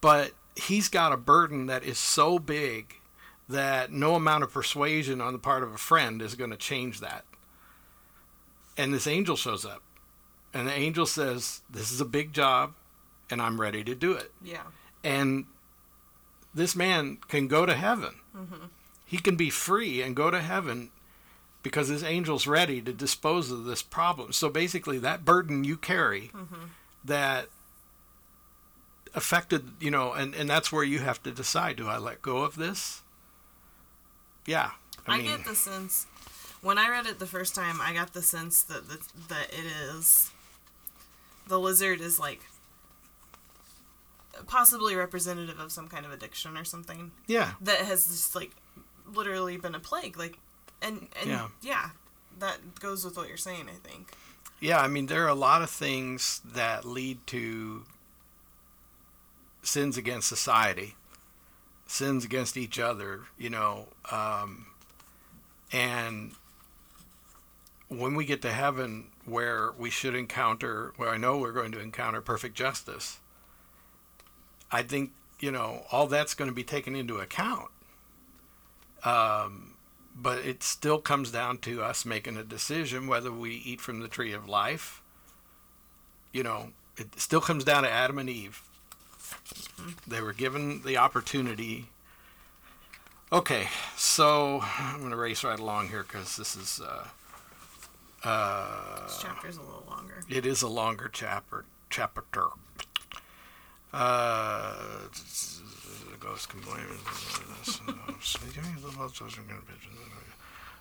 [0.00, 3.00] but he's got a burden that is so big
[3.48, 7.00] that no amount of persuasion on the part of a friend is going to change
[7.00, 7.24] that.
[8.76, 9.82] And this angel shows up
[10.54, 12.74] and the angel says, This is a big job,
[13.30, 14.32] and I'm ready to do it.
[14.42, 14.62] Yeah.
[15.02, 15.46] And
[16.54, 18.14] this man can go to heaven.
[18.36, 18.66] Mm-hmm.
[19.04, 20.90] He can be free and go to heaven
[21.62, 24.32] because his angel's ready to dispose of this problem.
[24.32, 26.66] So basically, that burden you carry mm-hmm.
[27.04, 27.48] that
[29.14, 32.38] affected, you know, and, and that's where you have to decide do I let go
[32.38, 33.02] of this?
[34.46, 34.72] Yeah.
[35.06, 36.06] I, I mean, get the sense,
[36.60, 39.64] when I read it the first time, I got the sense that, that, that it
[39.64, 40.30] is
[41.46, 42.40] the lizard is like
[44.46, 47.12] possibly representative of some kind of addiction or something.
[47.26, 47.52] Yeah.
[47.60, 48.52] That has just like
[49.12, 50.18] literally been a plague.
[50.18, 50.38] Like,
[50.82, 51.90] and and yeah, yeah
[52.38, 53.68] that goes with what you're saying.
[53.68, 54.12] I think.
[54.60, 57.84] Yeah, I mean there are a lot of things that lead to
[59.62, 60.94] sins against society,
[61.86, 63.22] sins against each other.
[63.38, 64.66] You know, um,
[65.72, 66.32] and
[67.88, 71.80] when we get to heaven, where we should encounter, where I know we're going to
[71.80, 73.20] encounter perfect justice,
[74.74, 77.70] I think, you know, all that's going to be taken into account.
[79.04, 79.76] Um,
[80.16, 84.08] but it still comes down to us making a decision whether we eat from the
[84.08, 85.00] tree of life.
[86.32, 88.62] You know, it still comes down to Adam and Eve.
[90.08, 91.86] They were given the opportunity.
[93.32, 96.80] Okay, so I'm going to race right along here because this is.
[96.84, 97.06] Uh,
[98.28, 100.14] uh, this chapter's a little longer.
[100.28, 101.64] It is a longer chapter.
[101.90, 102.48] Chapter.
[103.96, 104.74] Uh,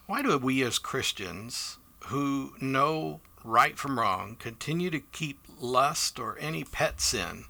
[0.07, 6.39] Why do we as Christians who know right from wrong continue to keep lust or
[6.39, 7.45] any pet sin?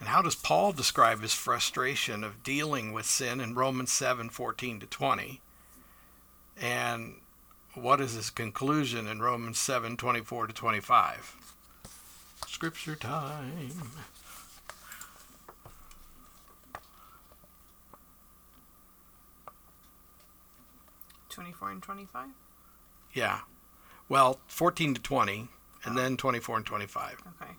[0.00, 4.80] And how does Paul describe his frustration of dealing with sin in Romans 7 14
[4.80, 5.40] to 20?
[6.58, 7.16] And
[7.74, 11.36] what is his conclusion in Romans 7 24 to 25?
[12.46, 13.72] Scripture time.
[21.38, 22.28] 24 and 25?
[23.14, 23.40] Yeah.
[24.08, 25.48] Well, 14 to 20,
[25.84, 26.00] and oh.
[26.00, 27.22] then 24 and 25.
[27.40, 27.52] Okay.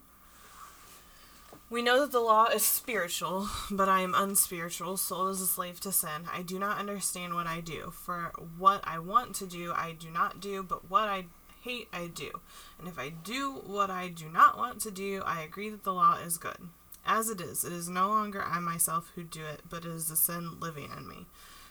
[1.69, 5.79] We know that the law is spiritual, but I am unspiritual, sold as a slave
[5.81, 6.27] to sin.
[6.33, 7.93] I do not understand what I do.
[7.93, 11.25] For what I want to do, I do not do, but what I
[11.61, 12.41] hate, I do.
[12.79, 15.93] And if I do what I do not want to do, I agree that the
[15.93, 16.57] law is good.
[17.05, 20.09] As it is, it is no longer I myself who do it, but it is
[20.09, 21.27] the sin living in me.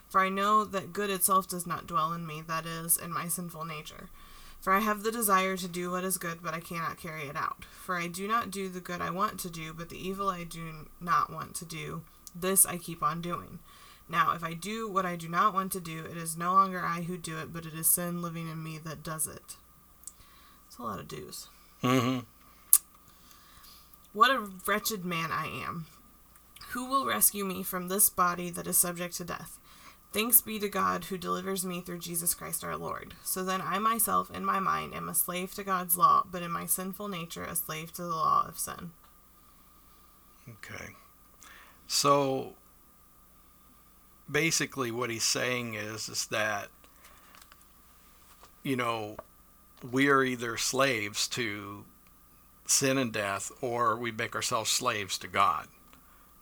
[0.08, 3.28] For I know that good itself does not dwell in me, that is, in my
[3.28, 4.08] sinful nature.
[4.60, 7.36] For I have the desire to do what is good, but I cannot carry it
[7.36, 7.64] out.
[7.64, 10.44] For I do not do the good I want to do, but the evil I
[10.44, 12.02] do not want to do,
[12.34, 13.60] this I keep on doing.
[14.08, 16.80] Now, if I do what I do not want to do, it is no longer
[16.80, 19.56] I who do it, but it is sin living in me that does it.
[20.66, 21.48] It's a lot of do's.
[21.82, 22.20] Mm-hmm.
[24.14, 25.86] What a wretched man I am.
[26.70, 29.57] Who will rescue me from this body that is subject to death?
[30.10, 33.14] Thanks be to God who delivers me through Jesus Christ our Lord.
[33.22, 36.50] So then I myself, in my mind, am a slave to God's law, but in
[36.50, 38.92] my sinful nature, a slave to the law of sin.
[40.48, 40.94] Okay.
[41.86, 42.54] So
[44.30, 46.68] basically, what he's saying is, is that,
[48.62, 49.16] you know,
[49.90, 51.84] we are either slaves to
[52.66, 55.68] sin and death, or we make ourselves slaves to God,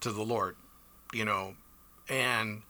[0.01, 0.57] to the Lord,
[1.13, 1.55] you know,
[2.09, 2.63] and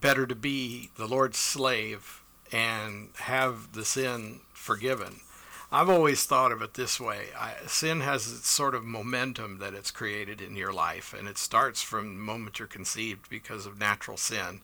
[0.00, 5.20] better to be the Lord's slave and have the sin forgiven.
[5.72, 7.26] I've always thought of it this way.
[7.38, 11.80] I, sin has sort of momentum that it's created in your life, and it starts
[11.80, 14.62] from the moment you're conceived because of natural sin.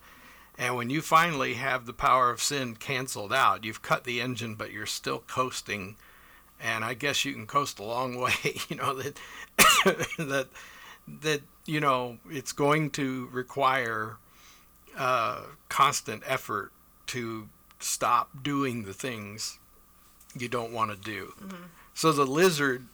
[0.58, 4.54] And when you finally have the power of sin canceled out, you've cut the engine,
[4.54, 5.96] but you're still coasting.
[6.60, 8.32] And I guess you can coast a long way.
[8.68, 9.20] You know that
[10.18, 10.48] that
[11.06, 14.16] that you know it's going to require
[14.96, 16.72] uh, constant effort
[17.06, 19.58] to stop doing the things
[20.38, 21.34] you don't want to do.
[21.40, 21.64] Mm-hmm.
[21.94, 22.86] So the lizard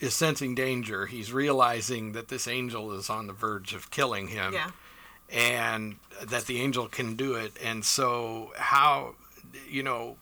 [0.00, 1.06] is sensing danger.
[1.06, 4.52] He's realizing that this angel is on the verge of killing him.
[4.52, 4.70] Yeah.
[5.30, 7.52] And that the angel can do it.
[7.62, 9.16] And so how
[9.68, 10.16] you know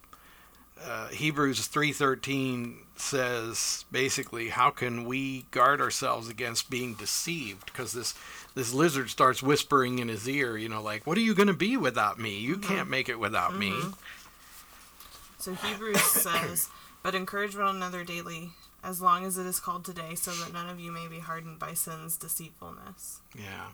[0.82, 8.14] uh, Hebrews 3:13 says basically how can we guard ourselves against being deceived because this
[8.54, 11.54] this lizard starts whispering in his ear, you know, like, "What are you going to
[11.54, 12.38] be without me?
[12.38, 12.72] You mm-hmm.
[12.72, 13.60] can't make it without mm-hmm.
[13.60, 13.94] me."
[15.38, 16.68] So Hebrews says,
[17.02, 18.50] "But encourage one another daily,
[18.82, 21.58] as long as it is called today, so that none of you may be hardened
[21.58, 23.68] by sin's deceitfulness." Yeah.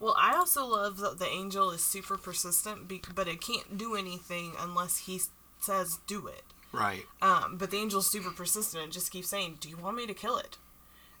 [0.00, 4.52] Well, I also love that the angel is super persistent, but it can't do anything
[4.58, 5.20] unless he
[5.60, 6.42] says do it.
[6.72, 7.04] Right.
[7.22, 10.14] Um, but the angel's super persistent and just keeps saying, "Do you want me to
[10.14, 10.58] kill it?"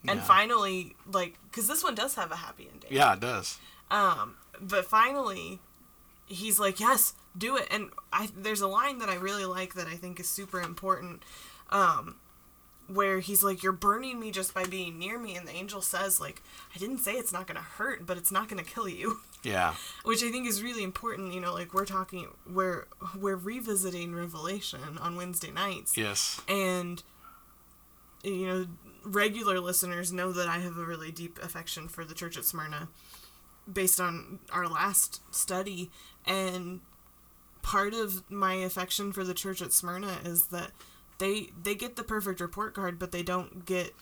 [0.08, 0.24] And yeah.
[0.24, 2.90] finally like because this one does have a happy ending.
[2.90, 3.58] Yeah it does.
[3.90, 5.60] Um but finally
[6.26, 7.66] he's like yes do it.
[7.70, 11.22] And i there's a line that i really like that i think is super important
[11.70, 12.16] um
[12.86, 15.36] where he's like you're burning me just by being near me.
[15.36, 16.42] And the angel says like
[16.74, 19.18] i didn't say it's not going to hurt but it's not going to kill you.
[19.44, 19.74] Yeah.
[20.04, 24.80] Which i think is really important you know like we're talking we're we're revisiting revelation
[25.02, 25.98] on wednesday nights.
[25.98, 26.40] Yes.
[26.48, 27.02] And
[28.22, 28.66] you know
[29.04, 32.88] regular listeners know that I have a really deep affection for the church at Smyrna
[33.70, 35.90] based on our last study.
[36.26, 36.80] And
[37.62, 40.72] part of my affection for the church at Smyrna is that
[41.18, 43.92] they they get the perfect report card, but they don't get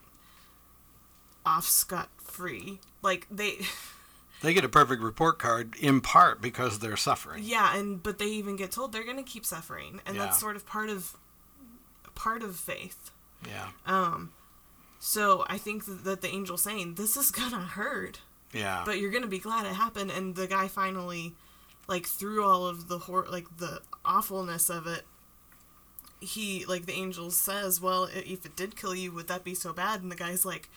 [1.45, 2.81] off scot free.
[3.03, 3.59] Like they
[4.43, 7.45] They get a perfect report card in part because they're suffering.
[7.47, 10.25] Yeah, and but they even get told they're going to keep suffering, and yeah.
[10.25, 11.17] that's sort of part of
[12.17, 13.13] part of faith.
[13.49, 13.69] Yeah.
[13.87, 14.33] Um
[15.05, 18.21] so I think that the angel's saying, this is gonna hurt.
[18.53, 18.85] Yeah.
[18.87, 20.13] But you're gonna be glad it happened.
[20.13, 21.35] And the guy finally
[21.89, 25.03] like through all of the hor- like the awfulness of it,
[26.21, 29.73] he like the angel says, "Well, if it did kill you, would that be so
[29.73, 30.71] bad?" And the guy's like,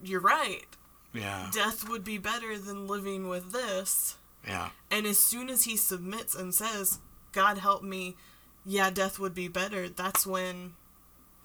[0.00, 0.66] "You're right.
[1.12, 1.50] Yeah.
[1.52, 4.70] Death would be better than living with this." Yeah.
[4.88, 7.00] And as soon as he submits and says,
[7.32, 8.14] "God help me,"
[8.64, 9.88] yeah, death would be better.
[9.88, 10.74] That's when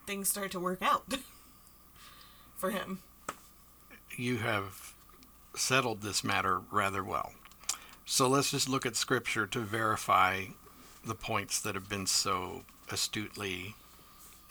[0.06, 1.04] things start to work out
[2.56, 3.00] for him.
[4.18, 4.94] You have
[5.56, 7.34] settled this matter rather well.
[8.06, 10.46] So let's just look at scripture to verify
[11.06, 13.76] the points that have been so astutely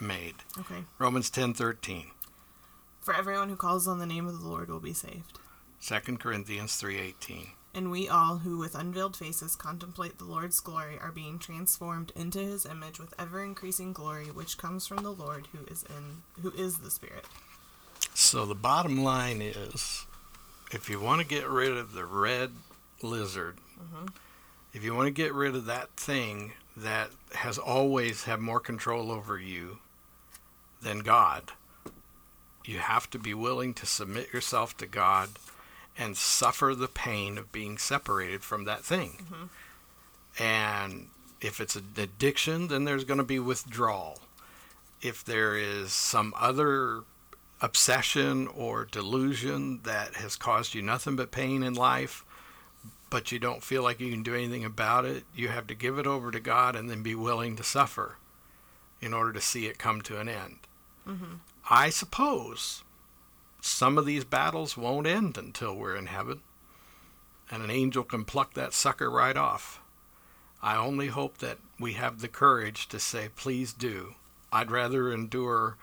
[0.01, 0.36] made.
[0.59, 0.84] Okay.
[0.98, 2.07] Romans 10:13.
[3.01, 5.38] For everyone who calls on the name of the Lord will be saved.
[5.82, 7.51] 2 Corinthians 3:18.
[7.73, 12.41] And we all who with unveiled faces contemplate the Lord's glory are being transformed into
[12.41, 16.51] his image with ever increasing glory which comes from the Lord who is in who
[16.51, 17.27] is the Spirit.
[18.14, 20.05] So the bottom line is
[20.73, 22.51] if you want to get rid of the red
[23.03, 24.07] lizard, mm-hmm.
[24.73, 29.11] if you want to get rid of that thing that has always had more control
[29.11, 29.79] over you
[30.83, 31.53] than God,
[32.64, 35.31] you have to be willing to submit yourself to God
[35.99, 39.26] and suffer the pain of being separated from that thing.
[39.26, 40.43] Mm-hmm.
[40.43, 41.09] And
[41.41, 44.20] if it's an addiction, then there's going to be withdrawal.
[45.03, 47.03] If there is some other
[47.61, 52.24] obsession or delusion that has caused you nothing but pain in life,
[53.11, 55.99] but you don't feel like you can do anything about it, you have to give
[55.99, 58.16] it over to God and then be willing to suffer
[59.01, 60.59] in order to see it come to an end.
[61.07, 61.34] Mm-hmm.
[61.68, 62.82] I suppose
[63.61, 66.41] some of these battles won't end until we're in heaven,
[67.51, 69.81] and an angel can pluck that sucker right off.
[70.63, 74.15] I only hope that we have the courage to say, please do.
[74.53, 75.77] I'd rather endure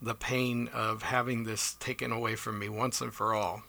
[0.00, 3.62] the pain of having this taken away from me once and for all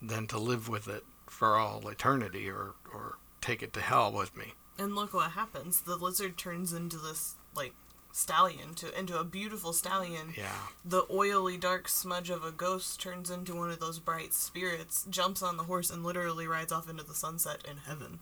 [0.00, 4.36] than to live with it for all eternity or, or take it to hell with
[4.36, 4.54] me.
[4.78, 5.80] And look what happens.
[5.80, 7.74] The lizard turns into this like
[8.14, 10.32] stallion to into a beautiful stallion.
[10.36, 10.68] Yeah.
[10.84, 15.42] The oily dark smudge of a ghost turns into one of those bright spirits, jumps
[15.42, 18.20] on the horse and literally rides off into the sunset in heaven.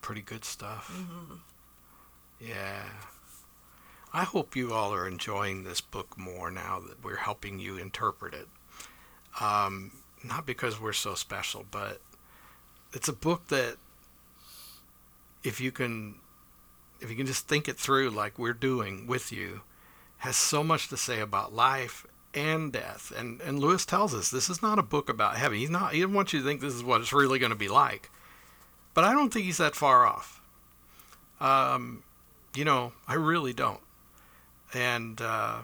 [0.00, 0.88] Pretty good stuff.
[0.96, 1.34] Mm-hmm.
[2.40, 2.84] Yeah.
[4.12, 8.34] I hope you all are enjoying this book more now that we're helping you interpret
[8.34, 8.46] it.
[9.40, 9.90] Um,
[10.22, 12.00] not because we're so special, but
[12.92, 13.78] it's a book that
[15.42, 16.20] if you can
[17.00, 19.62] if you can just think it through like we're doing with you,
[20.18, 23.12] has so much to say about life and death.
[23.16, 25.58] And and Lewis tells us this is not a book about heaven.
[25.58, 27.56] He's not he doesn't want you to think this is what it's really going to
[27.56, 28.10] be like.
[28.94, 30.40] But I don't think he's that far off.
[31.40, 32.04] Um,
[32.54, 33.80] you know, I really don't
[34.74, 35.58] and uh,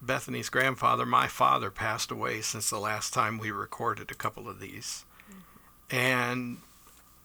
[0.00, 4.58] Bethany's grandfather, my father, passed away since the last time we recorded a couple of
[4.58, 5.04] these.
[5.30, 5.96] Mm-hmm.
[5.96, 6.56] And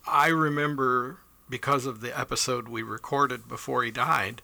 [0.06, 1.20] I remember
[1.52, 4.42] because of the episode we recorded before he died,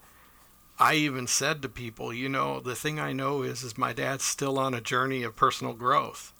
[0.78, 4.24] I even said to people, you know, the thing I know is is my dad's
[4.24, 6.34] still on a journey of personal growth.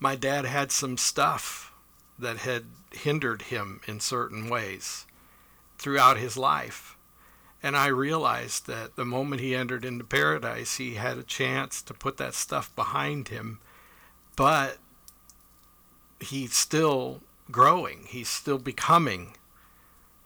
[0.00, 1.72] My dad had some stuff
[2.18, 5.06] that had hindered him in certain ways
[5.78, 6.96] throughout his life
[7.66, 11.94] and I realized that the moment he entered into paradise, he had a chance to
[11.94, 13.58] put that stuff behind him,
[14.36, 14.78] but
[16.20, 19.36] he's still growing, he's still becoming,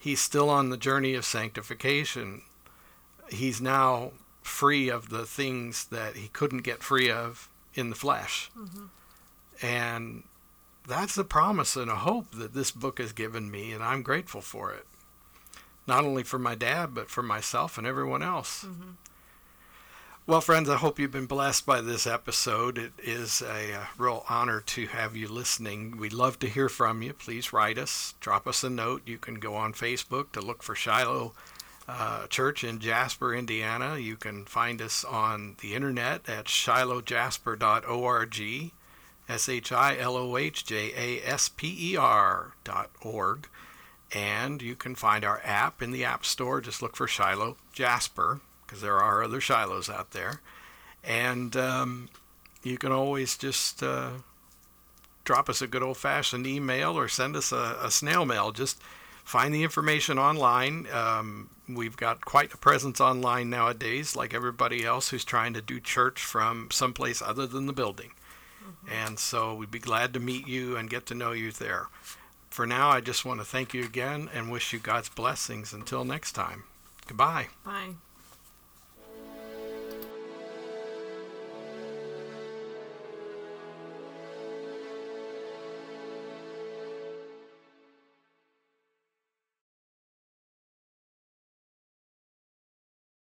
[0.01, 2.42] he's still on the journey of sanctification.
[3.28, 4.11] He's now
[4.42, 8.51] free of the things that he couldn't get free of in the flesh.
[8.59, 8.86] Mm-hmm.
[9.64, 10.24] And
[10.88, 14.40] that's a promise and a hope that this book has given me, and I'm grateful
[14.40, 14.86] for it
[15.90, 18.64] not only for my dad, but for myself and everyone else.
[18.64, 18.90] Mm-hmm.
[20.27, 22.79] Well, friends, I hope you've been blessed by this episode.
[22.79, 25.97] It is a, a, real honor to have you listening.
[25.97, 27.14] We'd love to hear from you.
[27.14, 29.03] Please write us, drop us a note.
[29.07, 31.33] You can go on Facebook to look for Shiloh
[31.89, 33.99] uh, Church in Jasper, Indiana.
[33.99, 38.73] You can find us on the internet at shilohjasper.org,
[39.29, 43.49] S H I L O H J A S P E R dot org.
[44.14, 46.61] And you can find our app in the App Store.
[46.61, 48.41] Just look for Shiloh Jasper,
[48.71, 50.41] because there are other Shilohs out there.
[51.03, 52.09] And um,
[52.62, 54.11] you can always just uh,
[55.25, 58.53] drop us a good old fashioned email or send us a, a, snail mail.
[58.53, 58.81] Just
[59.25, 60.87] find the information online.
[60.93, 65.81] Um, we've got quite a presence online nowadays, like everybody else who's trying to do
[65.81, 68.12] church from someplace other than the building.
[68.62, 68.93] Mm-hmm.
[68.93, 71.89] And so we'd be glad to meet you and get to know you there
[72.51, 76.05] for now, I just want to thank you again and wish you God's blessings until
[76.05, 76.64] next time.
[77.07, 77.49] Goodbye.
[77.64, 77.95] Bye.